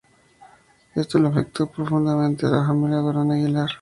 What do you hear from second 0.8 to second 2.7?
Ésto le afecto profundamente a la